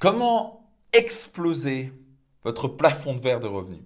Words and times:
Comment 0.00 0.66
exploser 0.94 1.92
votre 2.42 2.68
plafond 2.68 3.12
de 3.12 3.20
verre 3.20 3.38
de 3.38 3.46
revenus? 3.46 3.82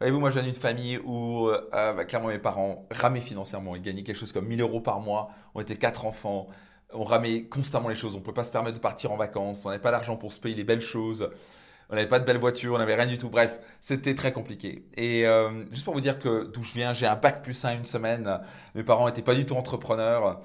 Voyez-vous, 0.00 0.18
moi, 0.18 0.30
j'ai 0.30 0.40
une 0.40 0.54
famille 0.54 0.98
où, 0.98 1.46
euh, 1.46 1.60
bah, 1.70 2.04
clairement, 2.04 2.26
mes 2.26 2.40
parents 2.40 2.88
ramaient 2.90 3.20
financièrement. 3.20 3.76
Ils 3.76 3.82
gagnaient 3.82 4.02
quelque 4.02 4.18
chose 4.18 4.32
comme 4.32 4.48
1000 4.48 4.60
euros 4.60 4.80
par 4.80 4.98
mois. 4.98 5.30
On 5.54 5.60
était 5.60 5.76
quatre 5.76 6.04
enfants. 6.04 6.48
On 6.92 7.04
ramait 7.04 7.44
constamment 7.44 7.88
les 7.88 7.94
choses. 7.94 8.16
On 8.16 8.18
ne 8.18 8.24
pouvait 8.24 8.34
pas 8.34 8.42
se 8.42 8.50
permettre 8.50 8.74
de 8.78 8.82
partir 8.82 9.12
en 9.12 9.16
vacances. 9.16 9.64
On 9.64 9.68
n'avait 9.68 9.80
pas 9.80 9.92
d'argent 9.92 10.16
pour 10.16 10.32
se 10.32 10.40
payer 10.40 10.56
les 10.56 10.64
belles 10.64 10.80
choses. 10.80 11.30
On 11.90 11.94
n'avait 11.94 12.08
pas 12.08 12.18
de 12.18 12.24
belles 12.24 12.38
voitures. 12.38 12.74
On 12.74 12.78
n'avait 12.78 12.96
rien 12.96 13.06
du 13.06 13.16
tout. 13.16 13.30
Bref, 13.30 13.60
c'était 13.80 14.16
très 14.16 14.32
compliqué. 14.32 14.84
Et 14.96 15.28
euh, 15.28 15.64
juste 15.70 15.84
pour 15.84 15.94
vous 15.94 16.00
dire 16.00 16.18
que 16.18 16.42
d'où 16.42 16.64
je 16.64 16.72
viens, 16.72 16.92
j'ai 16.92 17.06
un 17.06 17.14
bac 17.14 17.40
plus 17.44 17.64
1 17.64 17.74
une 17.74 17.84
semaine. 17.84 18.40
Mes 18.74 18.82
parents 18.82 19.06
n'étaient 19.06 19.22
pas 19.22 19.36
du 19.36 19.46
tout 19.46 19.54
entrepreneurs. 19.54 20.40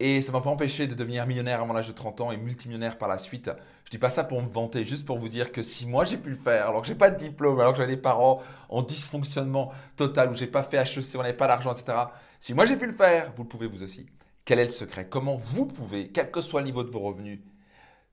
Et 0.00 0.22
ça 0.22 0.30
m'a 0.30 0.40
pas 0.40 0.50
empêché 0.50 0.86
de 0.86 0.94
devenir 0.94 1.26
millionnaire 1.26 1.60
avant 1.60 1.72
l'âge 1.72 1.88
de 1.88 1.92
30 1.92 2.20
ans 2.20 2.30
et 2.30 2.36
multimillionnaire 2.36 2.98
par 2.98 3.08
la 3.08 3.18
suite. 3.18 3.50
Je 3.84 3.90
dis 3.90 3.98
pas 3.98 4.10
ça 4.10 4.22
pour 4.22 4.40
me 4.40 4.48
vanter, 4.48 4.84
juste 4.84 5.04
pour 5.04 5.18
vous 5.18 5.28
dire 5.28 5.50
que 5.50 5.60
si 5.60 5.86
moi 5.86 6.04
j'ai 6.04 6.18
pu 6.18 6.28
le 6.28 6.36
faire, 6.36 6.68
alors 6.68 6.82
que 6.82 6.86
j'ai 6.86 6.94
pas 6.94 7.10
de 7.10 7.16
diplôme, 7.16 7.58
alors 7.58 7.72
que 7.72 7.78
j'avais 7.78 7.96
des 7.96 8.00
parents 8.00 8.40
en 8.68 8.82
dysfonctionnement 8.82 9.72
total, 9.96 10.30
où 10.30 10.34
j'ai 10.34 10.46
pas 10.46 10.62
fait 10.62 10.76
HEC, 10.76 11.16
on 11.16 11.22
n'avait 11.22 11.32
pas 11.32 11.48
d'argent, 11.48 11.72
etc. 11.72 11.98
Si 12.38 12.54
moi 12.54 12.64
j'ai 12.64 12.76
pu 12.76 12.86
le 12.86 12.92
faire, 12.92 13.32
vous 13.36 13.42
le 13.42 13.48
pouvez 13.48 13.66
vous 13.66 13.82
aussi. 13.82 14.06
Quel 14.44 14.60
est 14.60 14.64
le 14.64 14.70
secret? 14.70 15.08
Comment 15.08 15.34
vous 15.36 15.66
pouvez, 15.66 16.08
quel 16.08 16.30
que 16.30 16.40
soit 16.40 16.60
le 16.60 16.66
niveau 16.66 16.84
de 16.84 16.90
vos 16.90 17.00
revenus, 17.00 17.40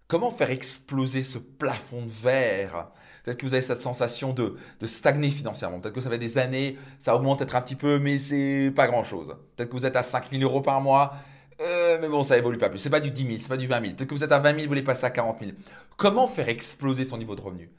comment 0.08 0.32
faire 0.32 0.50
exploser 0.50 1.24
ce 1.24 1.38
plafond 1.38 2.02
de 2.02 2.10
verre? 2.10 2.90
Peut-être 3.24 3.38
que 3.38 3.46
vous 3.46 3.54
avez 3.54 3.62
cette 3.62 3.82
sensation 3.82 4.34
de, 4.34 4.56
de 4.80 4.88
stagner 4.88 5.30
financièrement. 5.30 5.80
Peut-être 5.80 5.96
que 5.96 6.02
ça 6.02 6.10
fait 6.10 6.18
des 6.18 6.40
années, 6.40 6.78
ça 6.98 7.16
augmente 7.16 7.40
peut-être 7.40 7.56
un 7.56 7.62
petit 7.62 7.76
peu, 7.76 8.00
mais 8.00 8.18
c'est 8.18 8.72
pas 8.76 8.88
grand-chose. 8.88 9.38
Peut-être 9.56 9.70
que 9.70 9.78
vous 9.78 9.86
êtes 9.86 9.96
à 9.96 10.04
5 10.04 10.32
000 10.32 10.42
euros 10.42 10.62
par 10.62 10.82
mois 10.82 11.14
euh, 11.96 12.00
mais 12.02 12.10
bon, 12.10 12.24
ça 12.24 12.38
évolue 12.38 12.58
pas 12.58 12.70
plus. 12.70 12.80
C'est 12.80 12.90
pas 12.90 13.00
du 13.00 13.12
10 13.12 13.28
000, 13.28 13.38
c'est 13.40 13.50
pas 13.50 13.58
du 13.58 13.68
20 13.68 13.82
000. 13.82 13.96
Peut-être 13.96 14.10
que 14.10 14.16
vous 14.16 14.24
êtes 14.24 14.32
à 14.32 14.40
20 14.40 14.50
000, 14.50 14.62
vous 14.64 14.68
voulez 14.68 14.84
passer 14.84 15.06
à 15.06 15.10
40 15.10 15.40
000. 15.40 15.52
Comment 15.98 16.28
faire 16.28 16.50
exploser 16.50 17.04
son 17.04 17.18
niveau 17.18 17.36
de 17.36 17.42
revenu? 17.42 17.70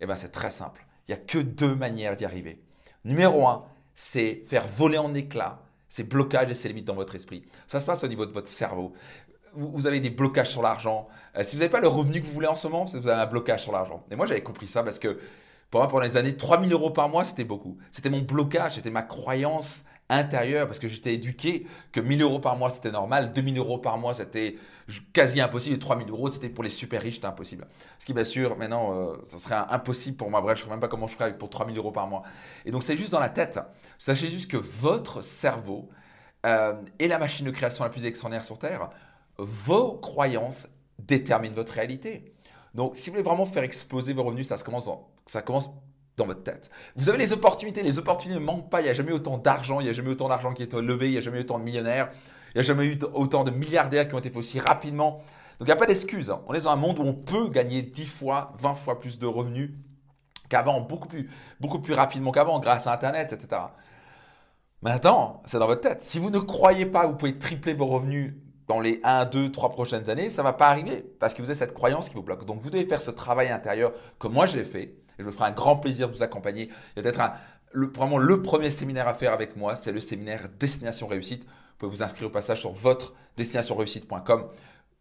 Eh 0.00 0.06
bien, 0.06 0.16
c'est 0.16 0.30
très 0.30 0.50
simple. 0.50 0.86
Il 1.08 1.14
n'y 1.14 1.20
a 1.20 1.22
que 1.24 1.38
deux 1.38 1.74
manières 1.74 2.16
d'y 2.16 2.24
arriver. 2.24 2.62
Numéro 3.04 3.46
un, 3.46 3.64
c'est 3.94 4.42
faire 4.46 4.66
voler 4.66 4.98
en 4.98 5.14
éclats 5.14 5.60
ces 5.88 6.02
blocages 6.02 6.50
et 6.50 6.54
ces 6.54 6.68
limites 6.68 6.86
dans 6.86 6.94
votre 6.94 7.14
esprit. 7.14 7.44
Ça 7.68 7.78
se 7.78 7.86
passe 7.86 8.02
au 8.02 8.08
niveau 8.08 8.26
de 8.26 8.32
votre 8.32 8.48
cerveau. 8.48 8.92
Vous 9.54 9.86
avez 9.86 10.00
des 10.00 10.10
blocages 10.10 10.50
sur 10.50 10.62
l'argent. 10.62 11.06
Euh, 11.36 11.44
si 11.44 11.54
vous 11.54 11.60
n'avez 11.60 11.70
pas 11.70 11.80
le 11.80 11.86
revenu 11.86 12.20
que 12.20 12.26
vous 12.26 12.32
voulez 12.32 12.48
en 12.48 12.56
ce 12.56 12.66
moment, 12.66 12.84
vous 12.84 13.06
avez 13.06 13.22
un 13.22 13.26
blocage 13.26 13.62
sur 13.62 13.70
l'argent. 13.70 14.04
Et 14.10 14.16
moi, 14.16 14.26
j'avais 14.26 14.42
compris 14.42 14.66
ça 14.66 14.82
parce 14.82 14.98
que 14.98 15.20
pour 15.70 15.80
moi, 15.80 15.88
pendant 15.88 16.02
les 16.02 16.16
années, 16.16 16.36
3 16.36 16.60
000 16.60 16.72
euros 16.72 16.90
par 16.90 17.08
mois, 17.08 17.24
c'était 17.24 17.44
beaucoup. 17.44 17.76
C'était 17.92 18.10
mon 18.10 18.22
blocage, 18.22 18.74
c'était 18.74 18.90
ma 18.90 19.02
croyance 19.02 19.84
intérieur 20.08 20.66
parce 20.66 20.78
que 20.78 20.88
j'étais 20.88 21.14
éduqué 21.14 21.66
que 21.92 22.00
1000 22.00 22.22
euros 22.22 22.38
par 22.38 22.56
mois 22.56 22.70
c'était 22.70 22.90
normal, 22.90 23.32
2000 23.32 23.58
euros 23.58 23.78
par 23.78 23.96
mois 23.98 24.14
c'était 24.14 24.56
quasi 25.12 25.40
impossible 25.40 25.76
et 25.76 25.78
3000 25.78 26.10
euros 26.10 26.28
c'était 26.28 26.50
pour 26.50 26.62
les 26.62 26.70
super 26.70 27.00
riches, 27.02 27.24
impossible. 27.24 27.66
Ce 27.98 28.04
qui 28.04 28.12
bien 28.12 28.24
sûr 28.24 28.56
maintenant 28.56 28.94
euh, 28.94 29.16
ça 29.26 29.38
serait 29.38 29.54
impossible 29.70 30.16
pour 30.16 30.30
moi, 30.30 30.40
bref 30.40 30.58
je 30.58 30.64
ne 30.64 30.68
sais 30.68 30.70
même 30.70 30.80
pas 30.80 30.88
comment 30.88 31.06
je 31.06 31.14
ferais 31.14 31.36
pour 31.36 31.48
3000 31.48 31.76
euros 31.78 31.92
par 31.92 32.06
mois. 32.06 32.22
Et 32.66 32.70
donc 32.70 32.82
c'est 32.82 32.96
juste 32.96 33.12
dans 33.12 33.20
la 33.20 33.30
tête. 33.30 33.58
Sachez 33.98 34.28
juste 34.28 34.50
que 34.50 34.58
votre 34.58 35.22
cerveau 35.22 35.88
euh, 36.44 36.74
est 36.98 37.08
la 37.08 37.18
machine 37.18 37.46
de 37.46 37.50
création 37.50 37.84
la 37.84 37.90
plus 37.90 38.04
extraordinaire 38.04 38.44
sur 38.44 38.58
Terre. 38.58 38.90
Vos 39.38 39.94
croyances 39.94 40.68
déterminent 40.98 41.54
votre 41.54 41.72
réalité. 41.72 42.34
Donc 42.74 42.96
si 42.96 43.08
vous 43.08 43.14
voulez 43.14 43.24
vraiment 43.24 43.46
faire 43.46 43.62
exploser 43.62 44.12
vos 44.12 44.24
revenus, 44.24 44.48
ça, 44.48 44.58
commence, 44.58 44.88
ça 45.26 45.42
commence 45.42 45.70
dans 46.16 46.26
votre 46.26 46.42
tête. 46.42 46.70
Vous 46.96 47.08
avez 47.08 47.18
les 47.18 47.32
opportunités, 47.32 47.82
les 47.82 47.98
opportunités 47.98 48.38
ne 48.38 48.44
manquent 48.44 48.70
pas, 48.70 48.80
il 48.80 48.84
n'y 48.84 48.90
a 48.90 48.94
jamais 48.94 49.12
autant 49.12 49.38
d'argent, 49.38 49.80
il 49.80 49.84
n'y 49.84 49.90
a 49.90 49.92
jamais 49.92 50.10
autant 50.10 50.28
d'argent 50.28 50.52
qui 50.52 50.62
est 50.62 50.72
levé, 50.74 51.08
il 51.08 51.12
n'y 51.12 51.18
a 51.18 51.20
jamais 51.20 51.40
autant 51.40 51.58
de 51.58 51.64
millionnaires, 51.64 52.10
il 52.54 52.58
n'y 52.58 52.60
a 52.60 52.62
jamais 52.62 52.86
eu 52.86 52.98
autant 53.14 53.44
de 53.44 53.50
milliardaires 53.50 54.06
qui 54.06 54.14
ont 54.14 54.18
été 54.18 54.28
faits 54.28 54.38
aussi 54.38 54.60
rapidement. 54.60 55.22
Donc 55.58 55.68
il 55.68 55.70
n'y 55.70 55.72
a 55.72 55.76
pas 55.76 55.86
d'excuse. 55.86 56.30
Hein. 56.30 56.42
On 56.46 56.54
est 56.54 56.62
dans 56.62 56.70
un 56.70 56.76
monde 56.76 56.98
où 56.98 57.02
on 57.02 57.14
peut 57.14 57.48
gagner 57.48 57.82
10 57.82 58.06
fois, 58.06 58.52
20 58.58 58.74
fois 58.74 59.00
plus 59.00 59.18
de 59.18 59.26
revenus 59.26 59.70
qu'avant, 60.48 60.80
beaucoup 60.80 61.08
plus, 61.08 61.30
beaucoup 61.60 61.80
plus 61.80 61.94
rapidement 61.94 62.30
qu'avant 62.30 62.60
grâce 62.60 62.86
à 62.86 62.92
Internet, 62.92 63.32
etc. 63.32 63.62
Maintenant, 64.82 65.42
c'est 65.46 65.58
dans 65.58 65.66
votre 65.66 65.80
tête. 65.80 66.00
Si 66.00 66.18
vous 66.18 66.30
ne 66.30 66.38
croyez 66.38 66.86
pas 66.86 67.02
que 67.02 67.06
vous 67.08 67.16
pouvez 67.16 67.38
tripler 67.38 67.74
vos 67.74 67.86
revenus 67.86 68.34
dans 68.66 68.80
les 68.80 69.00
1, 69.02 69.26
2, 69.26 69.50
3 69.50 69.70
prochaines 69.70 70.10
années, 70.10 70.30
ça 70.30 70.42
ne 70.42 70.46
va 70.46 70.52
pas 70.52 70.68
arriver 70.68 71.04
parce 71.18 71.34
que 71.34 71.42
vous 71.42 71.48
avez 71.48 71.58
cette 71.58 71.74
croyance 71.74 72.08
qui 72.08 72.14
vous 72.14 72.22
bloque. 72.22 72.44
Donc 72.44 72.60
vous 72.60 72.70
devez 72.70 72.86
faire 72.86 73.00
ce 73.00 73.10
travail 73.10 73.48
intérieur 73.50 73.92
que 74.18 74.28
moi 74.28 74.46
j'ai 74.46 74.64
fait 74.64 74.94
et 75.18 75.22
je 75.22 75.26
me 75.26 75.32
ferai 75.32 75.46
un 75.46 75.52
grand 75.52 75.76
plaisir 75.76 76.08
de 76.08 76.14
vous 76.14 76.22
accompagner. 76.22 76.68
Il 76.96 77.02
y 77.02 77.06
a 77.06 77.10
peut-être 77.10 77.20
vraiment 77.74 78.18
le 78.18 78.42
premier 78.42 78.70
séminaire 78.70 79.08
à 79.08 79.14
faire 79.14 79.32
avec 79.32 79.56
moi, 79.56 79.76
c'est 79.76 79.92
le 79.92 80.00
séminaire 80.00 80.48
Destination 80.58 81.06
Réussite. 81.06 81.44
Vous 81.44 81.78
pouvez 81.78 81.90
vous 81.90 82.02
inscrire 82.02 82.28
au 82.28 82.30
passage 82.30 82.60
sur 82.60 82.72
votre 82.72 83.14
destinationreussite.com. 83.36 84.48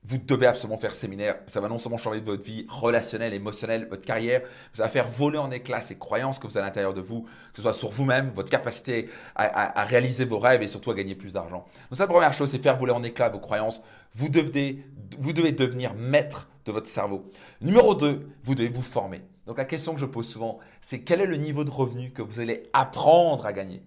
Vous 0.05 0.17
devez 0.17 0.47
absolument 0.47 0.77
faire 0.77 0.91
ce 0.91 0.99
séminaire. 0.99 1.37
Ça 1.47 1.61
va 1.61 1.69
non 1.69 1.79
seulement 1.79 1.97
changer 1.97 2.19
votre 2.19 2.43
vie 2.43 2.65
relationnelle, 2.67 3.33
émotionnelle, 3.33 3.87
votre 3.89 4.01
carrière, 4.01 4.41
ça 4.73 4.83
va 4.83 4.89
faire 4.89 5.07
voler 5.07 5.37
en 5.37 5.49
éclats 5.49 5.81
ces 5.81 5.97
croyances 5.97 6.39
que 6.39 6.47
vous 6.47 6.57
avez 6.57 6.65
à 6.65 6.67
l'intérieur 6.67 6.93
de 6.93 6.99
vous, 6.99 7.21
que 7.21 7.57
ce 7.57 7.61
soit 7.61 7.73
sur 7.73 7.89
vous-même, 7.89 8.31
votre 8.35 8.49
capacité 8.49 9.09
à, 9.35 9.79
à, 9.79 9.83
réaliser 9.85 10.25
vos 10.25 10.39
rêves 10.39 10.61
et 10.61 10.67
surtout 10.67 10.91
à 10.91 10.93
gagner 10.93 11.15
plus 11.15 11.33
d'argent. 11.33 11.65
Donc, 11.89 11.97
ça, 11.97 12.03
la 12.03 12.07
première 12.07 12.33
chose, 12.33 12.51
c'est 12.51 12.61
faire 12.61 12.77
voler 12.77 12.91
en 12.91 13.03
éclats 13.03 13.29
vos 13.29 13.39
croyances. 13.39 13.81
Vous 14.13 14.27
devez, 14.27 14.85
vous 15.19 15.31
devez 15.31 15.53
devenir 15.53 15.93
maître 15.93 16.49
de 16.65 16.73
votre 16.73 16.87
cerveau. 16.87 17.31
Numéro 17.61 17.95
2, 17.95 18.27
vous 18.43 18.55
devez 18.55 18.69
vous 18.69 18.81
former. 18.81 19.21
Donc 19.45 19.57
la 19.57 19.65
question 19.65 19.93
que 19.93 19.99
je 19.99 20.05
pose 20.05 20.27
souvent, 20.27 20.59
c'est 20.81 21.01
quel 21.01 21.21
est 21.21 21.25
le 21.25 21.37
niveau 21.37 21.63
de 21.63 21.71
revenu 21.71 22.11
que 22.11 22.21
vous 22.21 22.39
allez 22.39 22.69
apprendre 22.73 23.45
à 23.45 23.53
gagner? 23.53 23.83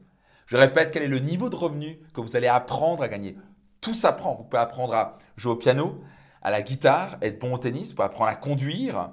Je 0.47 0.56
répète, 0.56 0.93
quel 0.93 1.03
est 1.03 1.09
le 1.09 1.19
niveau 1.19 1.49
de 1.49 1.56
revenu 1.56 1.99
que 2.15 2.21
vous 2.21 2.37
allez 2.37 2.47
apprendre 2.47 3.03
à 3.03 3.09
gagner? 3.09 3.37
Tout 3.81 3.95
s'apprend. 3.95 4.34
Vous 4.34 4.45
pouvez 4.45 4.62
apprendre 4.62 4.95
à 4.95 5.15
jouer 5.37 5.53
au 5.53 5.56
piano, 5.56 6.00
à 6.43 6.50
la 6.50 6.62
guitare, 6.62 7.16
être 7.22 7.41
bon 7.41 7.55
au 7.55 7.59
tennis, 7.59 7.89
vous 7.89 7.95
pouvez 7.97 8.06
apprendre 8.06 8.31
à 8.31 8.37
conduire, 8.37 9.11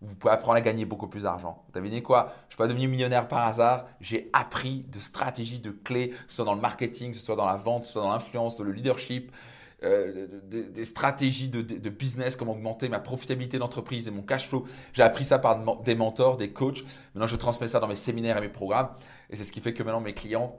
vous 0.00 0.14
pouvez 0.16 0.32
apprendre 0.32 0.56
à 0.56 0.60
gagner 0.60 0.84
beaucoup 0.84 1.06
plus 1.06 1.22
d'argent. 1.22 1.64
Vous 1.72 1.78
avez 1.78 2.02
quoi? 2.02 2.28
Je 2.28 2.32
ne 2.32 2.50
suis 2.50 2.56
pas 2.56 2.66
devenu 2.66 2.88
millionnaire 2.88 3.28
par 3.28 3.46
hasard. 3.46 3.86
J'ai 4.00 4.30
appris 4.32 4.84
de 4.88 4.98
stratégies, 4.98 5.60
de 5.60 5.70
clés, 5.70 6.08
que 6.10 6.16
ce 6.28 6.36
soit 6.36 6.44
dans 6.44 6.54
le 6.54 6.60
marketing, 6.60 7.12
que 7.12 7.16
ce 7.16 7.22
soit 7.22 7.36
dans 7.36 7.46
la 7.46 7.56
vente, 7.56 7.82
que 7.82 7.86
ce 7.86 7.92
soit 7.92 8.02
dans 8.02 8.10
l'influence, 8.10 8.56
dans 8.56 8.64
le 8.64 8.72
leadership, 8.72 9.30
euh, 9.84 10.28
des, 10.44 10.84
stratégies 10.84 11.48
de, 11.48 11.90
business, 11.90 12.36
comment 12.36 12.52
augmenter 12.52 12.88
ma 12.88 13.00
profitabilité 13.00 13.58
d'entreprise 13.58 14.06
et 14.08 14.10
mon 14.10 14.22
cash 14.22 14.46
flow. 14.46 14.66
J'ai 14.92 15.02
appris 15.02 15.24
ça 15.24 15.38
par 15.38 15.82
des 15.82 15.94
mentors, 15.94 16.36
des 16.36 16.52
coachs. 16.52 16.84
Maintenant, 17.14 17.26
je 17.26 17.36
transmets 17.36 17.68
ça 17.68 17.80
dans 17.80 17.88
mes 17.88 17.96
séminaires 17.96 18.38
et 18.38 18.40
mes 18.40 18.48
programmes. 18.48 18.90
Et 19.30 19.36
c'est 19.36 19.44
ce 19.44 19.52
qui 19.52 19.60
fait 19.60 19.72
que 19.72 19.82
maintenant, 19.82 20.00
mes 20.00 20.14
clients, 20.14 20.58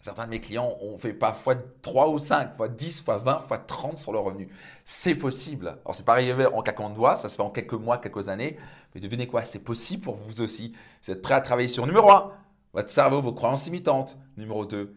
certains 0.00 0.26
de 0.26 0.30
mes 0.30 0.40
clients 0.40 0.76
ont 0.80 0.96
fait 0.98 1.12
parfois 1.12 1.56
3 1.82 2.10
ou 2.10 2.18
5, 2.18 2.54
fois 2.54 2.68
10, 2.68 3.02
fois 3.02 3.18
20, 3.18 3.40
fois 3.40 3.58
30 3.58 3.98
sur 3.98 4.12
leur 4.12 4.24
revenu. 4.24 4.48
C'est 4.84 5.14
possible. 5.14 5.78
Alors, 5.84 5.94
c'est 5.94 6.04
pas 6.04 6.12
arrivé 6.12 6.46
en 6.46 6.62
claquant 6.62 6.90
de 6.90 6.94
doigts, 6.94 7.16
ça 7.16 7.28
se 7.28 7.36
fait 7.36 7.42
en 7.42 7.50
quelques 7.50 7.72
mois, 7.72 7.98
quelques 7.98 8.28
années. 8.28 8.58
Mais 8.94 9.00
devinez 9.00 9.26
quoi, 9.26 9.42
c'est 9.42 9.58
possible 9.58 10.02
pour 10.02 10.16
vous 10.16 10.40
aussi. 10.40 10.72
Vous 11.02 11.10
êtes 11.10 11.22
prêt 11.22 11.34
à 11.34 11.40
travailler 11.40 11.68
sur 11.68 11.86
numéro 11.86 12.10
1, 12.10 12.32
votre 12.74 12.90
cerveau, 12.90 13.20
vos 13.20 13.32
croyances 13.32 13.66
limitantes. 13.66 14.16
Numéro 14.36 14.66
2, 14.66 14.94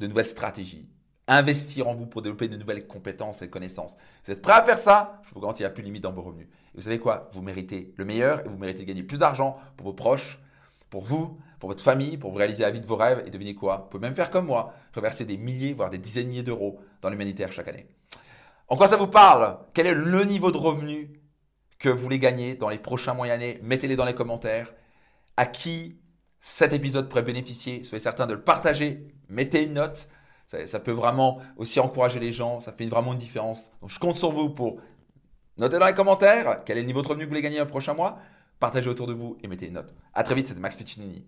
de 0.00 0.06
nouvelles 0.06 0.26
stratégies 0.26 0.93
investir 1.26 1.88
en 1.88 1.94
vous 1.94 2.06
pour 2.06 2.22
développer 2.22 2.48
de 2.48 2.56
nouvelles 2.56 2.86
compétences 2.86 3.42
et 3.42 3.48
connaissances. 3.48 3.96
Vous 4.24 4.32
êtes 4.32 4.42
prêt 4.42 4.52
à 4.52 4.62
faire 4.62 4.78
ça? 4.78 5.22
Je 5.24 5.34
vous 5.34 5.40
garantis, 5.40 5.62
il 5.62 5.66
n'y 5.66 5.68
a 5.68 5.70
plus 5.70 5.82
de 5.82 5.86
limite 5.86 6.02
dans 6.02 6.12
vos 6.12 6.22
revenus. 6.22 6.48
Et 6.48 6.76
vous 6.76 6.82
savez 6.82 6.98
quoi? 6.98 7.30
Vous 7.32 7.40
méritez 7.40 7.94
le 7.96 8.04
meilleur 8.04 8.44
et 8.44 8.48
vous 8.48 8.58
méritez 8.58 8.82
de 8.82 8.88
gagner 8.88 9.02
plus 9.02 9.20
d'argent 9.20 9.56
pour 9.76 9.86
vos 9.86 9.92
proches, 9.94 10.38
pour 10.90 11.02
vous, 11.02 11.38
pour 11.60 11.70
votre 11.70 11.82
famille, 11.82 12.18
pour 12.18 12.30
vous 12.30 12.36
réaliser 12.36 12.62
la 12.62 12.70
vie 12.70 12.80
de 12.80 12.86
vos 12.86 12.96
rêves. 12.96 13.22
Et 13.26 13.30
devinez 13.30 13.54
quoi? 13.54 13.78
Vous 13.78 13.88
pouvez 13.88 14.02
même 14.02 14.14
faire 14.14 14.30
comme 14.30 14.46
moi, 14.46 14.74
reverser 14.94 15.24
des 15.24 15.38
milliers, 15.38 15.72
voire 15.72 15.88
des 15.88 15.98
dizaines 15.98 16.24
de 16.24 16.28
milliers 16.28 16.42
d'euros 16.42 16.78
dans 17.00 17.08
l'humanitaire 17.08 17.52
chaque 17.52 17.68
année. 17.68 17.86
En 18.68 18.76
quoi 18.76 18.88
ça 18.88 18.96
vous 18.96 19.06
parle? 19.06 19.58
Quel 19.72 19.86
est 19.86 19.94
le 19.94 20.24
niveau 20.24 20.50
de 20.50 20.58
revenu 20.58 21.20
que 21.78 21.88
vous 21.88 21.98
voulez 21.98 22.18
gagner 22.18 22.54
dans 22.54 22.68
les 22.68 22.78
prochains 22.78 23.14
mois 23.14 23.28
et 23.28 23.30
années? 23.30 23.58
Mettez-les 23.62 23.96
dans 23.96 24.04
les 24.04 24.14
commentaires. 24.14 24.74
À 25.36 25.46
qui 25.46 25.98
cet 26.38 26.74
épisode 26.74 27.08
pourrait 27.08 27.22
bénéficier? 27.22 27.82
Soyez 27.82 28.02
certain 28.02 28.26
de 28.26 28.34
le 28.34 28.42
partager. 28.42 29.08
Mettez 29.28 29.64
une 29.64 29.74
note. 29.74 30.08
Ça, 30.46 30.78
peut 30.78 30.92
vraiment 30.92 31.38
aussi 31.56 31.80
encourager 31.80 32.20
les 32.20 32.32
gens, 32.32 32.60
ça 32.60 32.70
fait 32.70 32.86
vraiment 32.86 33.12
une 33.12 33.18
différence. 33.18 33.70
Donc 33.80 33.90
je 33.90 33.98
compte 33.98 34.16
sur 34.16 34.30
vous 34.30 34.50
pour 34.50 34.80
noter 35.56 35.78
dans 35.78 35.86
les 35.86 35.94
commentaires 35.94 36.62
quel 36.64 36.78
est 36.78 36.82
le 36.82 36.86
niveau 36.86 37.02
de 37.02 37.08
revenu 37.08 37.24
que 37.24 37.28
vous 37.28 37.30
voulez 37.30 37.42
gagner 37.42 37.58
le 37.58 37.66
prochain 37.66 37.94
mois, 37.94 38.18
partagez 38.60 38.88
autour 38.88 39.06
de 39.06 39.14
vous 39.14 39.36
et 39.42 39.48
mettez 39.48 39.66
une 39.66 39.74
note. 39.74 39.94
A 40.12 40.22
très 40.22 40.34
vite, 40.34 40.46
c'était 40.46 40.60
Max 40.60 40.76
Piccinini. 40.76 41.24